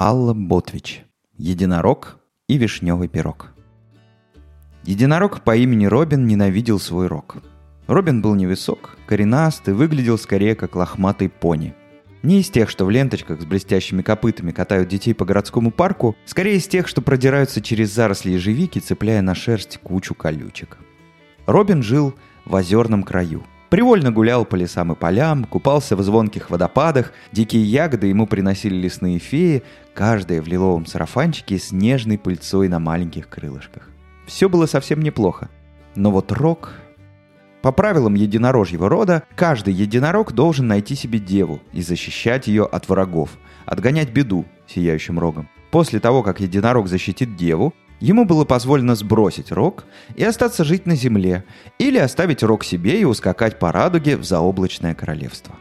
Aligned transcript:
Алла 0.00 0.32
Ботвич. 0.32 1.04
Единорог 1.36 2.18
и 2.48 2.56
вишневый 2.56 3.08
пирог. 3.08 3.52
Единорог 4.84 5.42
по 5.42 5.54
имени 5.54 5.84
Робин 5.84 6.26
ненавидел 6.26 6.80
свой 6.80 7.08
рог. 7.08 7.36
Робин 7.86 8.22
был 8.22 8.34
невысок, 8.34 8.96
коренаст 9.06 9.68
и 9.68 9.72
выглядел 9.72 10.16
скорее 10.16 10.54
как 10.54 10.76
лохматый 10.76 11.28
пони. 11.28 11.74
Не 12.22 12.40
из 12.40 12.48
тех, 12.48 12.70
что 12.70 12.86
в 12.86 12.90
ленточках 12.90 13.42
с 13.42 13.44
блестящими 13.44 14.00
копытами 14.00 14.50
катают 14.50 14.88
детей 14.88 15.12
по 15.12 15.24
городскому 15.24 15.70
парку, 15.70 16.16
скорее 16.24 16.56
из 16.56 16.66
тех, 16.66 16.88
что 16.88 17.02
продираются 17.02 17.60
через 17.60 17.92
заросли 17.92 18.30
ежевики, 18.30 18.78
цепляя 18.78 19.20
на 19.20 19.34
шерсть 19.34 19.78
кучу 19.82 20.14
колючек. 20.14 20.78
Робин 21.46 21.82
жил 21.82 22.14
в 22.46 22.54
озерном 22.54 23.02
краю– 23.02 23.44
Привольно 23.72 24.12
гулял 24.12 24.44
по 24.44 24.54
лесам 24.54 24.92
и 24.92 24.94
полям, 24.94 25.44
купался 25.44 25.96
в 25.96 26.02
звонких 26.02 26.50
водопадах, 26.50 27.10
дикие 27.32 27.62
ягоды 27.62 28.08
ему 28.08 28.26
приносили 28.26 28.74
лесные 28.74 29.18
феи, 29.18 29.62
каждая 29.94 30.42
в 30.42 30.46
лиловом 30.46 30.84
сарафанчике 30.84 31.58
с 31.58 31.72
нежной 31.72 32.18
пыльцой 32.18 32.68
на 32.68 32.78
маленьких 32.78 33.30
крылышках. 33.30 33.88
Все 34.26 34.50
было 34.50 34.66
совсем 34.66 35.00
неплохо. 35.00 35.48
Но 35.94 36.10
вот 36.10 36.30
рок... 36.32 36.74
По 37.62 37.72
правилам 37.72 38.12
единорожьего 38.12 38.90
рода, 38.90 39.22
каждый 39.36 39.72
единорог 39.72 40.32
должен 40.32 40.66
найти 40.66 40.94
себе 40.94 41.18
деву 41.18 41.58
и 41.72 41.80
защищать 41.80 42.48
ее 42.48 42.66
от 42.66 42.90
врагов, 42.90 43.30
отгонять 43.64 44.10
беду 44.10 44.44
сияющим 44.66 45.18
рогом. 45.18 45.48
После 45.70 45.98
того, 45.98 46.22
как 46.22 46.40
единорог 46.40 46.88
защитит 46.88 47.36
деву, 47.36 47.72
Ему 48.02 48.24
было 48.24 48.44
позволено 48.44 48.96
сбросить 48.96 49.52
рог 49.52 49.84
и 50.16 50.24
остаться 50.24 50.64
жить 50.64 50.86
на 50.86 50.96
земле, 50.96 51.44
или 51.78 51.98
оставить 51.98 52.42
рог 52.42 52.64
себе 52.64 53.00
и 53.00 53.04
ускакать 53.04 53.60
по 53.60 53.70
радуге 53.70 54.16
в 54.16 54.24
заоблачное 54.24 54.96
королевство. 54.96 55.54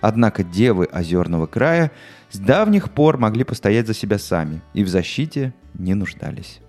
Однако 0.00 0.42
девы 0.42 0.88
озерного 0.90 1.46
края 1.46 1.92
с 2.30 2.38
давних 2.38 2.90
пор 2.90 3.18
могли 3.18 3.44
постоять 3.44 3.86
за 3.86 3.92
себя 3.92 4.18
сами 4.18 4.62
и 4.72 4.82
в 4.82 4.88
защите 4.88 5.52
не 5.74 5.92
нуждались. 5.92 6.60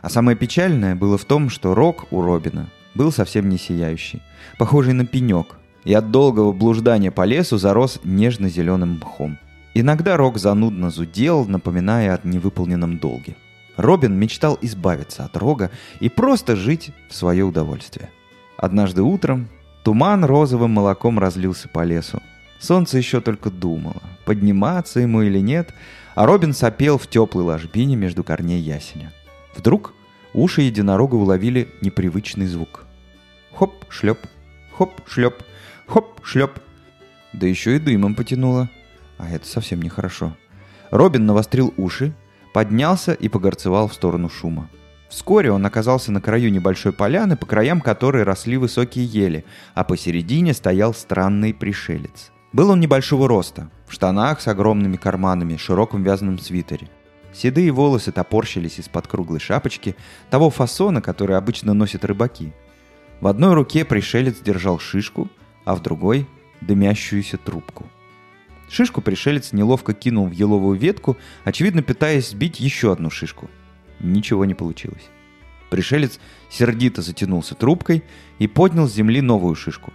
А 0.00 0.08
самое 0.08 0.38
печальное 0.38 0.94
было 0.94 1.18
в 1.18 1.26
том, 1.26 1.50
что 1.50 1.74
рог 1.74 2.06
у 2.10 2.22
Робина 2.22 2.70
был 2.94 3.12
совсем 3.12 3.50
не 3.50 3.58
сияющий, 3.58 4.22
похожий 4.56 4.94
на 4.94 5.04
пенек, 5.04 5.58
и 5.84 5.92
от 5.92 6.10
долгого 6.10 6.52
блуждания 6.52 7.10
по 7.10 7.26
лесу 7.26 7.58
зарос 7.58 8.00
нежно-зеленым 8.04 9.00
мхом. 9.02 9.36
Иногда 9.74 10.16
рог 10.16 10.38
занудно 10.38 10.88
зудел, 10.88 11.44
напоминая 11.44 12.14
о 12.14 12.26
невыполненном 12.26 12.96
долге– 12.96 13.36
Робин 13.76 14.18
мечтал 14.18 14.58
избавиться 14.62 15.24
от 15.24 15.36
рога 15.36 15.70
и 16.00 16.08
просто 16.08 16.56
жить 16.56 16.92
в 17.08 17.14
свое 17.14 17.44
удовольствие. 17.44 18.10
Однажды 18.56 19.02
утром 19.02 19.48
туман 19.84 20.24
розовым 20.24 20.70
молоком 20.70 21.18
разлился 21.18 21.68
по 21.68 21.84
лесу. 21.84 22.22
Солнце 22.58 22.98
еще 22.98 23.20
только 23.20 23.50
думало, 23.50 24.02
подниматься 24.24 25.00
ему 25.00 25.22
или 25.22 25.40
нет, 25.40 25.74
а 26.14 26.24
Робин 26.24 26.54
сопел 26.54 26.96
в 26.96 27.06
теплой 27.06 27.44
ложбине 27.44 27.96
между 27.96 28.24
корней 28.24 28.60
ясеня. 28.60 29.12
Вдруг 29.54 29.92
уши 30.32 30.62
единорога 30.62 31.16
уловили 31.16 31.68
непривычный 31.82 32.46
звук. 32.46 32.84
Хоп-шлеп, 33.52 34.18
хоп-шлеп, 34.72 35.34
хоп-шлеп. 35.86 36.58
Да 37.34 37.46
еще 37.46 37.76
и 37.76 37.78
дымом 37.78 38.14
потянуло. 38.14 38.70
А 39.18 39.30
это 39.30 39.46
совсем 39.46 39.82
нехорошо. 39.82 40.34
Робин 40.90 41.26
навострил 41.26 41.74
уши 41.76 42.14
поднялся 42.56 43.12
и 43.12 43.28
погорцевал 43.28 43.86
в 43.86 43.92
сторону 43.92 44.30
шума. 44.30 44.70
Вскоре 45.10 45.52
он 45.52 45.66
оказался 45.66 46.10
на 46.10 46.22
краю 46.22 46.50
небольшой 46.50 46.90
поляны, 46.90 47.36
по 47.36 47.44
краям 47.44 47.82
которой 47.82 48.22
росли 48.22 48.56
высокие 48.56 49.04
ели, 49.04 49.44
а 49.74 49.84
посередине 49.84 50.54
стоял 50.54 50.94
странный 50.94 51.52
пришелец. 51.52 52.32
Был 52.54 52.70
он 52.70 52.80
небольшого 52.80 53.28
роста, 53.28 53.68
в 53.86 53.92
штанах 53.92 54.40
с 54.40 54.48
огромными 54.48 54.96
карманами, 54.96 55.58
широком 55.58 56.02
вязаном 56.02 56.38
свитере. 56.38 56.88
Седые 57.34 57.70
волосы 57.72 58.10
топорщились 58.10 58.78
из-под 58.78 59.06
круглой 59.06 59.38
шапочки, 59.38 59.94
того 60.30 60.48
фасона, 60.48 61.02
который 61.02 61.36
обычно 61.36 61.74
носят 61.74 62.06
рыбаки. 62.06 62.54
В 63.20 63.26
одной 63.26 63.52
руке 63.52 63.84
пришелец 63.84 64.36
держал 64.40 64.78
шишку, 64.78 65.28
а 65.66 65.74
в 65.74 65.82
другой– 65.82 66.26
дымящуюся 66.62 67.36
трубку– 67.36 67.84
Шишку 68.68 69.00
пришелец 69.00 69.52
неловко 69.52 69.94
кинул 69.94 70.26
в 70.26 70.32
еловую 70.32 70.78
ветку, 70.78 71.16
очевидно 71.44 71.82
пытаясь 71.82 72.30
сбить 72.30 72.60
еще 72.60 72.92
одну 72.92 73.10
шишку. 73.10 73.48
Ничего 74.00 74.44
не 74.44 74.54
получилось. 74.54 75.08
Пришелец 75.70 76.18
сердито 76.50 77.02
затянулся 77.02 77.54
трубкой 77.54 78.04
и 78.38 78.46
поднял 78.46 78.88
с 78.88 78.94
земли 78.94 79.20
новую 79.20 79.54
шишку. 79.54 79.92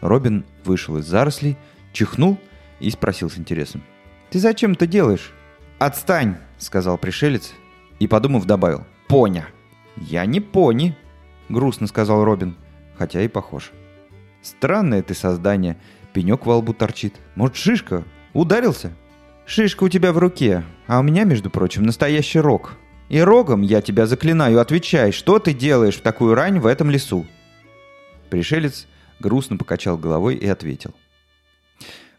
Робин 0.00 0.44
вышел 0.64 0.98
из 0.98 1.06
зарослей, 1.06 1.56
чихнул 1.92 2.38
и 2.80 2.90
спросил 2.90 3.30
с 3.30 3.38
интересом. 3.38 3.82
«Ты 4.30 4.38
зачем 4.38 4.72
это 4.72 4.86
делаешь?» 4.86 5.32
«Отстань!»— 5.78 6.36
сказал 6.58 6.98
пришелец 6.98 7.52
и, 7.98 8.06
подумав, 8.06 8.46
добавил. 8.46 8.84
«Поня!» 9.08 9.46
«Я 9.96 10.24
не 10.26 10.40
пони!»— 10.40 10.96
грустно 11.48 11.86
сказал 11.86 12.24
Робин, 12.24 12.56
хотя 12.96 13.20
и 13.20 13.28
похож. 13.28 13.72
«Странное 14.40 15.02
ты 15.02 15.14
создание. 15.14 15.76
Пенек 16.12 16.46
во 16.46 16.56
лбу 16.56 16.74
торчит. 16.74 17.14
Может, 17.34 17.56
шишка? 17.56 18.04
Ударился? 18.32 18.92
Шишка 19.46 19.84
у 19.84 19.88
тебя 19.88 20.12
в 20.12 20.18
руке, 20.18 20.64
а 20.86 21.00
у 21.00 21.02
меня, 21.02 21.24
между 21.24 21.50
прочим, 21.50 21.82
настоящий 21.82 22.38
рог. 22.38 22.76
И 23.08 23.20
рогом, 23.20 23.62
я 23.62 23.82
тебя 23.82 24.06
заклинаю, 24.06 24.60
отвечай, 24.60 25.12
что 25.12 25.38
ты 25.38 25.52
делаешь 25.52 25.96
в 25.96 26.02
такую 26.02 26.34
рань 26.34 26.58
в 26.58 26.66
этом 26.66 26.90
лесу?» 26.90 27.26
Пришелец 28.30 28.86
грустно 29.20 29.56
покачал 29.56 29.98
головой 29.98 30.36
и 30.36 30.46
ответил. 30.46 30.94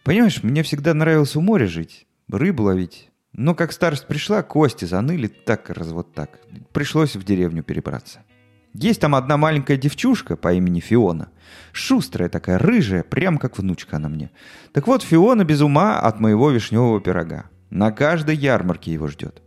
«Понимаешь, 0.03 0.43
мне 0.43 0.61
всегда 0.63 0.93
нравилось 0.93 1.35
у 1.35 1.41
моря 1.41 1.65
жить, 1.65 2.05
рыбу 2.29 2.63
ловить. 2.63 3.09
Но 3.31 3.55
как 3.55 3.71
старость 3.71 4.05
пришла, 4.05 4.43
кости 4.43 4.85
заныли 4.85 5.27
так 5.27 5.69
раз 5.71 5.87
вот 5.87 6.13
так. 6.13 6.39
Пришлось 6.71 7.15
в 7.15 7.23
деревню 7.23 7.63
перебраться. 7.63 8.23
Есть 8.73 9.01
там 9.01 9.13
одна 9.13 9.37
маленькая 9.37 9.77
девчушка 9.77 10.35
по 10.35 10.51
имени 10.53 10.79
Фиона. 10.79 11.29
Шустрая 11.71 12.27
такая, 12.27 12.57
рыжая, 12.57 13.03
прям 13.03 13.37
как 13.37 13.57
внучка 13.57 13.97
она 13.97 14.09
мне. 14.09 14.31
Так 14.71 14.87
вот, 14.87 15.03
Фиона 15.03 15.43
без 15.43 15.61
ума 15.61 15.99
от 15.99 16.19
моего 16.19 16.49
вишневого 16.49 16.99
пирога. 16.99 17.45
На 17.69 17.91
каждой 17.91 18.35
ярмарке 18.35 18.91
его 18.91 19.07
ждет. 19.07 19.41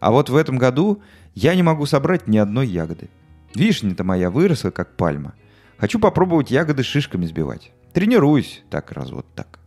А 0.00 0.12
вот 0.12 0.30
в 0.30 0.36
этом 0.36 0.58
году 0.58 1.02
я 1.34 1.54
не 1.56 1.62
могу 1.62 1.86
собрать 1.86 2.28
ни 2.28 2.38
одной 2.38 2.68
ягоды. 2.68 3.10
Вишня-то 3.54 4.04
моя 4.04 4.30
выросла, 4.30 4.70
как 4.70 4.96
пальма. 4.96 5.34
Хочу 5.76 5.98
попробовать 5.98 6.50
ягоды 6.50 6.82
шишками 6.82 7.26
сбивать. 7.26 7.72
Тренируюсь 7.92 8.62
так 8.70 8.92
раз 8.92 9.10
вот 9.10 9.26
так. 9.34 9.58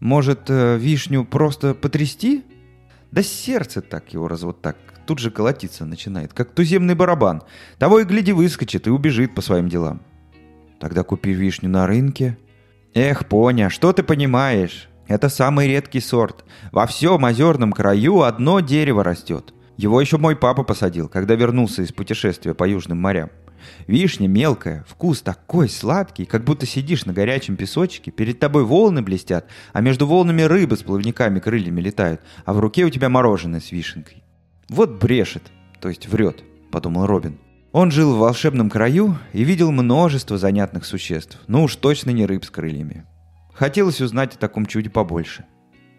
Может, 0.00 0.48
э, 0.48 0.78
вишню 0.78 1.24
просто 1.24 1.74
потрясти? 1.74 2.44
Да 3.12 3.22
сердце 3.22 3.82
так 3.82 4.12
его 4.14 4.26
раз 4.26 4.42
вот 4.42 4.62
так 4.62 4.76
тут 5.06 5.18
же 5.18 5.30
колотиться 5.30 5.84
начинает, 5.84 6.32
как 6.32 6.52
туземный 6.52 6.94
барабан. 6.94 7.42
Того 7.78 8.00
и 8.00 8.04
гляди 8.04 8.32
выскочит 8.32 8.86
и 8.86 8.90
убежит 8.90 9.34
по 9.34 9.42
своим 9.42 9.68
делам. 9.68 10.00
Тогда 10.80 11.02
купи 11.02 11.32
вишню 11.32 11.68
на 11.68 11.86
рынке. 11.86 12.38
Эх, 12.94 13.26
Поня, 13.26 13.68
что 13.68 13.92
ты 13.92 14.02
понимаешь? 14.02 14.88
Это 15.08 15.28
самый 15.28 15.68
редкий 15.68 16.00
сорт. 16.00 16.44
Во 16.72 16.86
всем 16.86 17.24
озерном 17.24 17.72
краю 17.72 18.22
одно 18.22 18.60
дерево 18.60 19.04
растет. 19.04 19.52
Его 19.76 20.00
еще 20.00 20.16
мой 20.16 20.34
папа 20.34 20.62
посадил, 20.62 21.08
когда 21.08 21.34
вернулся 21.34 21.82
из 21.82 21.92
путешествия 21.92 22.54
по 22.54 22.66
южным 22.66 22.98
морям. 22.98 23.30
Вишня 23.86 24.28
мелкая, 24.28 24.84
вкус 24.88 25.22
такой 25.22 25.68
сладкий, 25.68 26.24
как 26.24 26.44
будто 26.44 26.66
сидишь 26.66 27.06
на 27.06 27.12
горячем 27.12 27.56
песочке, 27.56 28.10
перед 28.10 28.38
тобой 28.38 28.64
волны 28.64 29.02
блестят, 29.02 29.46
а 29.72 29.80
между 29.80 30.06
волнами 30.06 30.42
рыбы 30.42 30.76
с 30.76 30.82
плавниками 30.82 31.40
крыльями 31.40 31.80
летают, 31.80 32.20
а 32.44 32.52
в 32.52 32.60
руке 32.60 32.84
у 32.84 32.90
тебя 32.90 33.08
мороженое 33.08 33.60
с 33.60 33.72
вишенкой. 33.72 34.22
Вот 34.68 35.00
брешет, 35.00 35.50
то 35.80 35.88
есть 35.88 36.06
врет, 36.08 36.42
подумал 36.70 37.06
Робин. 37.06 37.38
Он 37.72 37.90
жил 37.90 38.14
в 38.14 38.18
волшебном 38.18 38.68
краю 38.68 39.18
и 39.32 39.44
видел 39.44 39.72
множество 39.72 40.36
занятных 40.36 40.84
существ, 40.84 41.38
но 41.46 41.64
уж 41.64 41.76
точно 41.76 42.10
не 42.10 42.26
рыб 42.26 42.44
с 42.44 42.50
крыльями. 42.50 43.06
Хотелось 43.54 44.00
узнать 44.00 44.34
о 44.34 44.38
таком 44.38 44.66
чуде 44.66 44.90
побольше. 44.90 45.44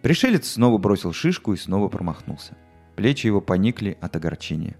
Пришелец 0.03 0.51
снова 0.51 0.77
бросил 0.77 1.13
шишку 1.13 1.53
и 1.53 1.57
снова 1.57 1.87
промахнулся. 1.87 2.57
Плечи 2.95 3.25
его 3.25 3.41
поникли 3.41 3.97
от 4.01 4.15
огорчения. 4.15 4.75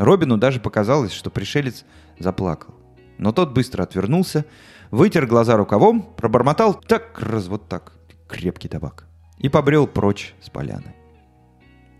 Робину 0.00 0.38
даже 0.38 0.60
показалось, 0.60 1.12
что 1.12 1.28
пришелец 1.28 1.84
заплакал. 2.18 2.74
Но 3.18 3.32
тот 3.32 3.52
быстро 3.52 3.82
отвернулся, 3.82 4.46
вытер 4.90 5.26
глаза 5.26 5.58
рукавом, 5.58 6.00
пробормотал 6.00 6.72
так 6.72 7.20
раз 7.20 7.48
вот 7.48 7.68
так, 7.68 7.92
крепкий 8.26 8.68
табак, 8.68 9.04
и 9.36 9.50
побрел 9.50 9.86
прочь 9.86 10.34
с 10.40 10.48
поляны. 10.48 10.94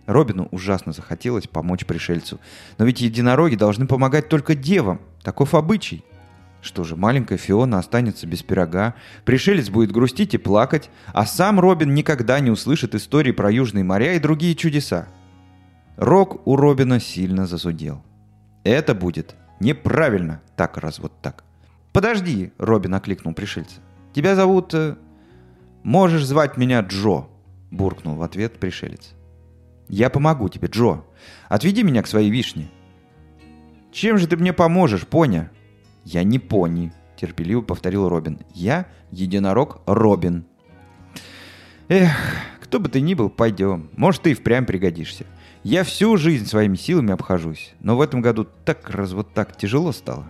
Робину 0.06 0.48
ужасно 0.50 0.92
захотелось 0.92 1.46
помочь 1.46 1.84
пришельцу. 1.84 2.40
Но 2.78 2.86
ведь 2.86 3.02
единороги 3.02 3.54
должны 3.54 3.86
помогать 3.86 4.30
только 4.30 4.54
девам. 4.54 5.02
Таков 5.22 5.54
обычай. 5.54 6.02
Что 6.62 6.84
же, 6.84 6.96
маленькая 6.96 7.36
Фиона 7.36 7.78
останется 7.78 8.26
без 8.26 8.42
пирога, 8.42 8.94
пришелец 9.26 9.68
будет 9.68 9.92
грустить 9.92 10.32
и 10.32 10.38
плакать, 10.38 10.88
а 11.12 11.26
сам 11.26 11.60
Робин 11.60 11.92
никогда 11.92 12.40
не 12.40 12.50
услышит 12.50 12.94
истории 12.94 13.32
про 13.32 13.52
южные 13.52 13.84
моря 13.84 14.14
и 14.14 14.18
другие 14.18 14.54
чудеса. 14.54 15.06
Рок 16.00 16.46
у 16.46 16.56
Робина 16.56 16.98
сильно 16.98 17.46
засудел. 17.46 18.02
Это 18.64 18.94
будет 18.94 19.36
неправильно, 19.60 20.40
так 20.56 20.76
раз 20.78 20.98
вот 20.98 21.12
так. 21.22 21.44
«Подожди»,— 21.92 22.52
Робин 22.58 22.94
окликнул 22.94 23.34
пришельца. 23.34 23.80
«Тебя 24.12 24.34
зовут...» 24.34 24.74
э... 24.74 24.96
«Можешь 25.82 26.24
звать 26.24 26.56
меня 26.56 26.80
Джо»,— 26.80 27.26
буркнул 27.70 28.16
в 28.16 28.22
ответ 28.22 28.58
пришелец. 28.58 29.14
Я 29.90 30.08
помогу 30.08 30.48
тебе, 30.48 30.68
Джо. 30.68 31.02
Отведи 31.48 31.82
меня 31.82 32.02
к 32.02 32.06
своей 32.06 32.30
вишне. 32.30 32.70
Чем 33.90 34.18
же 34.18 34.28
ты 34.28 34.36
мне 34.36 34.52
поможешь, 34.52 35.04
поня? 35.04 35.50
Я 36.04 36.22
не 36.22 36.38
пони, 36.38 36.92
терпеливо 37.16 37.60
повторил 37.60 38.08
Робин. 38.08 38.38
Я 38.54 38.86
единорог 39.10 39.82
Робин. 39.86 40.44
Эх, 41.88 42.12
кто 42.60 42.78
бы 42.78 42.88
ты 42.88 43.00
ни 43.00 43.14
был, 43.14 43.30
пойдем. 43.30 43.90
Может, 43.96 44.22
ты 44.22 44.30
и 44.30 44.34
впрямь 44.34 44.64
пригодишься. 44.64 45.26
Я 45.62 45.84
всю 45.84 46.16
жизнь 46.16 46.46
своими 46.46 46.76
силами 46.76 47.12
обхожусь, 47.12 47.74
но 47.80 47.94
в 47.94 48.00
этом 48.00 48.22
году 48.22 48.46
так 48.64 48.88
раз 48.88 49.12
вот 49.12 49.34
так 49.34 49.58
тяжело 49.58 49.92
стало. 49.92 50.26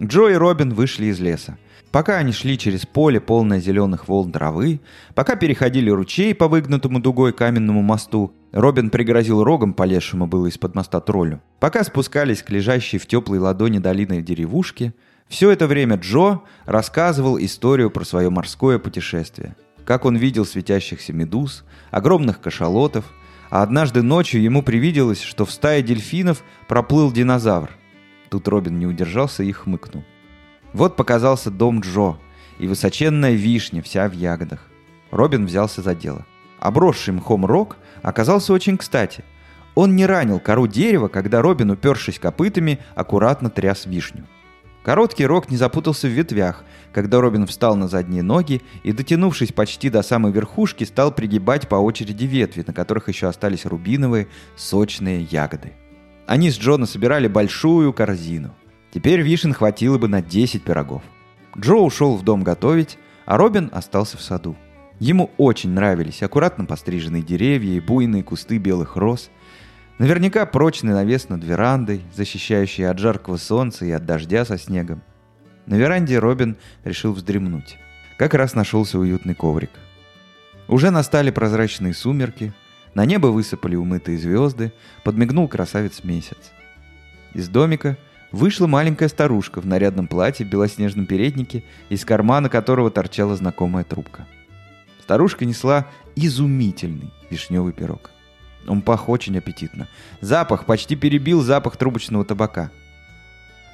Джо 0.00 0.28
и 0.28 0.34
Робин 0.34 0.72
вышли 0.72 1.06
из 1.06 1.20
леса. 1.20 1.58
Пока 1.90 2.16
они 2.16 2.32
шли 2.32 2.56
через 2.56 2.86
поле, 2.86 3.20
полное 3.20 3.60
зеленых 3.60 4.08
волн 4.08 4.32
травы, 4.32 4.80
пока 5.14 5.36
переходили 5.36 5.90
ручей 5.90 6.34
по 6.34 6.48
выгнутому 6.48 6.98
дугой 6.98 7.34
каменному 7.34 7.82
мосту, 7.82 8.32
Робин 8.52 8.88
пригрозил 8.88 9.44
рогом 9.44 9.74
полезшему 9.74 10.26
было 10.26 10.46
из-под 10.46 10.74
моста 10.74 11.00
троллю. 11.00 11.42
Пока 11.60 11.84
спускались 11.84 12.42
к 12.42 12.48
лежащей 12.48 12.98
в 12.98 13.06
теплой 13.06 13.38
ладони 13.38 13.78
долины 13.78 14.22
деревушки, 14.22 14.94
все 15.28 15.50
это 15.50 15.66
время 15.66 15.96
Джо 15.96 16.40
рассказывал 16.64 17.38
историю 17.38 17.90
про 17.90 18.04
свое 18.04 18.30
морское 18.30 18.78
путешествие. 18.78 19.56
Как 19.84 20.06
он 20.06 20.16
видел 20.16 20.46
светящихся 20.46 21.12
медуз, 21.12 21.64
огромных 21.90 22.40
кашалотов, 22.40 23.04
а 23.52 23.62
однажды 23.62 24.00
ночью 24.00 24.40
ему 24.40 24.62
привиделось, 24.62 25.20
что 25.20 25.44
в 25.44 25.50
стае 25.50 25.82
дельфинов 25.82 26.42
проплыл 26.68 27.12
динозавр. 27.12 27.68
Тут 28.30 28.48
Робин 28.48 28.78
не 28.78 28.86
удержался 28.86 29.42
и 29.42 29.52
хмыкнул. 29.52 30.04
Вот 30.72 30.96
показался 30.96 31.50
дом 31.50 31.80
Джо 31.80 32.16
и 32.58 32.66
высоченная 32.66 33.32
вишня, 33.32 33.82
вся 33.82 34.08
в 34.08 34.14
ягодах. 34.14 34.70
Робин 35.10 35.44
взялся 35.44 35.82
за 35.82 35.94
дело. 35.94 36.24
Обросший 36.60 37.12
мхом 37.12 37.44
рог 37.44 37.76
оказался 38.00 38.54
очень 38.54 38.78
кстати. 38.78 39.22
Он 39.74 39.96
не 39.96 40.06
ранил 40.06 40.40
кору 40.40 40.66
дерева, 40.66 41.08
когда 41.08 41.42
Робин, 41.42 41.72
упершись 41.72 42.18
копытами, 42.18 42.78
аккуратно 42.94 43.50
тряс 43.50 43.84
вишню. 43.84 44.24
Короткий 44.82 45.26
рог 45.26 45.48
не 45.48 45.56
запутался 45.56 46.08
в 46.08 46.10
ветвях, 46.10 46.64
когда 46.92 47.20
Робин 47.20 47.46
встал 47.46 47.76
на 47.76 47.86
задние 47.86 48.22
ноги 48.22 48.62
и, 48.82 48.92
дотянувшись 48.92 49.52
почти 49.52 49.90
до 49.90 50.02
самой 50.02 50.32
верхушки, 50.32 50.82
стал 50.82 51.12
пригибать 51.12 51.68
по 51.68 51.76
очереди 51.76 52.24
ветви, 52.24 52.64
на 52.66 52.72
которых 52.72 53.08
еще 53.08 53.28
остались 53.28 53.64
рубиновые, 53.64 54.26
сочные 54.56 55.22
ягоды. 55.22 55.72
Они 56.26 56.50
с 56.50 56.58
Джона 56.58 56.86
собирали 56.86 57.28
большую 57.28 57.92
корзину. 57.92 58.54
Теперь 58.92 59.20
вишен 59.20 59.52
хватило 59.52 59.98
бы 59.98 60.08
на 60.08 60.20
10 60.20 60.64
пирогов. 60.64 61.02
Джо 61.56 61.74
ушел 61.74 62.16
в 62.16 62.24
дом 62.24 62.42
готовить, 62.42 62.98
а 63.24 63.36
Робин 63.36 63.70
остался 63.72 64.16
в 64.16 64.22
саду. 64.22 64.56
Ему 64.98 65.30
очень 65.36 65.70
нравились 65.70 66.22
аккуратно 66.22 66.64
постриженные 66.64 67.22
деревья 67.22 67.74
и 67.74 67.80
буйные 67.80 68.22
кусты 68.22 68.58
белых 68.58 68.96
роз. 68.96 69.30
Наверняка 70.02 70.46
прочный 70.46 70.94
навес 70.94 71.28
над 71.28 71.44
верандой, 71.44 72.02
защищающий 72.12 72.88
от 72.88 72.98
жаркого 72.98 73.36
солнца 73.36 73.84
и 73.84 73.92
от 73.92 74.04
дождя 74.04 74.44
со 74.44 74.58
снегом. 74.58 75.00
На 75.66 75.76
веранде 75.76 76.18
Робин 76.18 76.56
решил 76.82 77.12
вздремнуть. 77.12 77.78
Как 78.18 78.34
раз 78.34 78.56
нашелся 78.56 78.98
уютный 78.98 79.36
коврик. 79.36 79.70
Уже 80.66 80.90
настали 80.90 81.30
прозрачные 81.30 81.94
сумерки, 81.94 82.52
на 82.94 83.04
небо 83.04 83.28
высыпали 83.28 83.76
умытые 83.76 84.18
звезды, 84.18 84.72
подмигнул 85.04 85.46
красавец 85.46 86.02
месяц. 86.02 86.50
Из 87.32 87.48
домика– 87.48 87.96
Вышла 88.32 88.66
маленькая 88.66 89.10
старушка 89.10 89.60
в 89.60 89.66
нарядном 89.66 90.08
платье, 90.08 90.46
в 90.46 90.48
белоснежном 90.48 91.04
переднике, 91.04 91.64
из 91.90 92.02
кармана 92.06 92.48
которого 92.48 92.90
торчала 92.90 93.36
знакомая 93.36 93.84
трубка. 93.84 94.26
Старушка 95.02 95.44
несла 95.44 95.86
изумительный 96.16 97.12
вишневый 97.28 97.74
пирог. 97.74 98.10
Он 98.66 98.82
пах 98.82 99.08
очень 99.08 99.36
аппетитно. 99.38 99.88
Запах 100.20 100.66
почти 100.66 100.96
перебил 100.96 101.42
запах 101.42 101.76
трубочного 101.76 102.24
табака. 102.24 102.70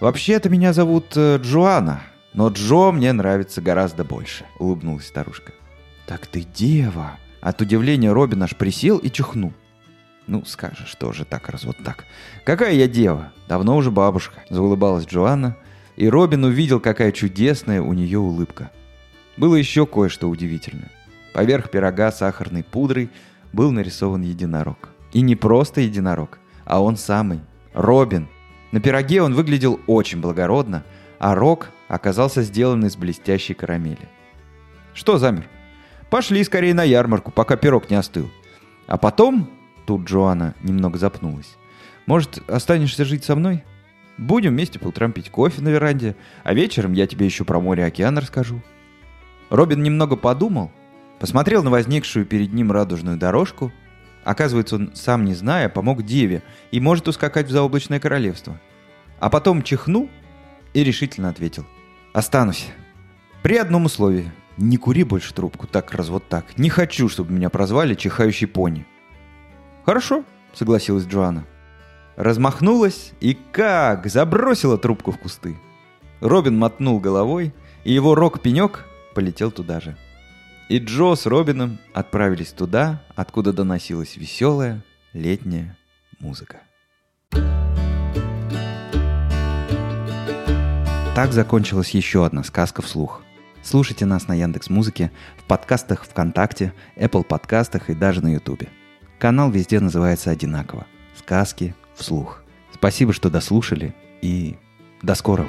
«Вообще-то 0.01 0.49
меня 0.49 0.73
зовут 0.73 1.17
э, 1.17 1.39
Джоанна, 1.43 2.01
но 2.33 2.49
Джо 2.49 2.93
мне 2.93 3.13
нравится 3.13 3.61
гораздо 3.61 4.05
больше»,— 4.05 4.45
улыбнулась 4.59 5.07
старушка. 5.07 5.53
«Так 6.07 6.27
ты 6.27 6.43
дева!» 6.43 7.19
От 7.41 7.61
удивления 7.61 8.13
Робин 8.13 8.43
аж 8.43 8.57
присел 8.57 8.99
и 8.99 9.11
чихнул. 9.11 9.53
«Ну, 10.27 10.45
скажешь, 10.45 10.95
тоже 10.95 11.25
так, 11.25 11.49
раз 11.49 11.65
вот 11.65 11.77
так. 11.85 12.05
Какая 12.45 12.75
я 12.75 12.87
дева? 12.87 13.33
Давно 13.49 13.77
уже 13.77 13.91
бабушка»,— 13.91 14.43
заулыбалась 14.51 15.07
Джоанна, 15.07 15.57
и 15.97 16.09
Робин 16.09 16.45
увидел, 16.45 16.81
какая 16.81 17.13
чудесная 17.13 17.83
у 17.83 17.93
нее 17.93 18.19
улыбка. 18.19 18.71
Было 19.37 19.55
еще 19.55 19.87
кое-что 19.87 20.29
удивительное. 20.29 20.91
Поверх 21.33 21.71
пирога 21.71 22.13
сахарной 22.13 22.63
пудрой 22.63 23.11
был 23.53 23.71
нарисован 23.71 24.23
единорог. 24.23 24.91
И 25.13 25.21
не 25.21 25.37
просто 25.37 25.81
единорог, 25.81 26.39
а 26.65 26.83
он 26.83 26.97
самый, 26.97 27.41
Робин. 27.73 28.29
На 28.73 28.81
пироге 28.81 29.23
он 29.23 29.35
выглядел 29.35 29.81
очень 29.87 30.21
благородно, 30.21 30.85
а 31.19 31.35
рог 31.35 31.71
оказался 31.89 32.43
сделан 32.43 32.85
из 32.85 32.97
блестящей 32.97 33.55
карамели. 33.55 34.09
«Что 34.93 35.19
замер? 35.19 35.49
Пошли 36.11 36.45
скорее 36.45 36.75
на 36.75 36.83
ярмарку, 36.85 37.31
пока 37.31 37.57
пирог 37.57 37.89
не 37.89 37.97
остыл. 37.97 38.31
А 38.87 38.97
потом 38.99 39.49
Тут 39.89 40.05
Джоанна 40.05 40.55
немного 40.63 40.99
запнулась. 40.99 41.57
«Может, 42.05 42.47
останешься 42.47 43.07
жить 43.07 43.25
со 43.25 43.35
мной? 43.35 43.65
Будем 44.19 44.51
вместе 44.51 44.79
по 44.79 44.89
утрам 44.89 45.13
пить 45.13 45.31
кофе 45.31 45.63
на 45.63 45.71
веранде, 45.71 46.15
а 46.45 46.53
вечером 46.53 46.93
я 46.93 47.07
тебе 47.07 47.25
еще 47.25 47.47
про 47.47 47.59
море 47.59 47.85
и 47.85 47.87
океан 47.87 48.19
расскажу». 48.19 48.61
Робин 49.49 49.83
немного 49.83 50.17
подумал, 50.17 50.71
посмотрел 51.19 51.63
на 51.63 51.71
возникшую 51.71 52.27
перед 52.27 52.53
ним 52.53 52.73
радужную 52.73 53.17
дорожку. 53.17 53.73
Оказывается, 54.25 54.77
он, 54.77 54.91
сам 54.95 55.25
не 55.25 55.35
зная, 55.35 55.69
помог 55.69 56.03
Деве 56.03 56.43
и 56.71 56.81
может 56.81 57.09
ускакать 57.09 57.49
в 57.49 57.51
заоблачное 57.51 58.01
королевство. 58.01 58.61
А 59.21 59.31
потом 59.31 59.63
чихнул 59.63 60.09
и 60.75 60.85
решительно 60.85 61.29
ответил. 61.29 61.67
«Останусь. 62.13 62.67
При 63.43 63.57
одном 63.57 63.87
условии. 63.87 64.31
Не 64.57 64.77
кури 64.77 65.05
больше 65.05 65.33
трубку 65.33 65.67
так 65.67 65.93
раз 65.93 66.09
вот 66.09 66.29
так. 66.29 66.59
Не 66.59 66.69
хочу, 66.69 67.09
чтобы 67.09 67.33
меня 67.33 67.49
прозвали 67.51 67.95
чихающий 67.95 68.47
пони». 68.47 68.87
«Хорошо»,— 69.85 70.25
согласилась 70.53 71.07
Джоанна. 71.07 71.47
Размахнулась 72.17 73.13
и 73.21 73.39
как 73.53 74.07
забросила 74.07 74.77
трубку 74.77 75.13
в 75.13 75.19
кусты. 75.19 75.57
Робин 76.21 76.59
мотнул 76.59 76.99
головой, 76.99 77.55
и 77.85 77.93
его 77.93 78.15
рок-пенек 78.15 78.87
полетел 79.15 79.53
туда 79.53 79.81
же. 79.81 79.97
И 80.69 80.79
Джо 80.79 81.15
с 81.15 81.25
Робином 81.25 81.79
отправились 81.95 82.53
туда, 82.53 83.03
откуда 83.17 83.55
доносилась 83.55 84.17
веселая 84.17 84.85
летняя 85.15 85.79
музыка. 86.21 86.59
Так 91.15 91.33
закончилась 91.33 91.91
еще 91.91 92.27
одна 92.27 92.45
сказка 92.45 92.83
вслух. 92.83 93.23
Слушайте 93.63 94.05
нас 94.05 94.29
на 94.29 94.35
Яндекс 94.35 94.69
Музыке, 94.69 95.11
в 95.39 95.45
подкастах 95.45 96.05
ВКонтакте, 96.05 96.75
Apple 96.97 97.25
подкастах 97.25 97.89
и 97.89 97.95
даже 97.95 98.23
на 98.23 98.35
Ютубе. 98.35 98.69
Канал 99.19 99.51
везде 99.51 99.81
называется 99.81 100.31
одинаково. 100.31 100.87
Сказки 101.17 101.75
вслух. 101.95 102.43
Спасибо, 102.75 103.15
что 103.15 103.31
дослушали 103.31 103.95
и 104.21 104.57
до 105.03 105.15
скорого. 105.15 105.49